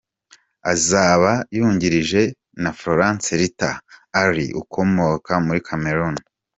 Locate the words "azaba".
0.73-1.31